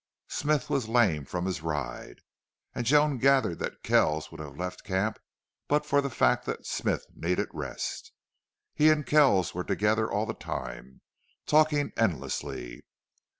Smith 0.29 0.67
was 0.67 0.87
lame 0.89 1.25
from 1.25 1.45
his 1.45 1.61
ride, 1.61 2.21
and 2.73 2.87
Joan 2.87 3.19
gathered 3.19 3.59
that 3.59 3.83
Kells 3.83 4.31
would 4.31 4.39
have 4.39 4.57
left 4.57 4.83
camp 4.83 5.19
but 5.67 5.85
for 5.85 6.01
the 6.01 6.09
fact 6.09 6.45
that 6.47 6.65
Smith 6.65 7.05
needed 7.13 7.49
rest. 7.53 8.11
He 8.73 8.89
and 8.89 9.05
Kells 9.05 9.53
were 9.53 9.63
together 9.63 10.11
all 10.11 10.25
the 10.25 10.33
time, 10.33 11.01
talking 11.45 11.93
endlessly. 11.97 12.81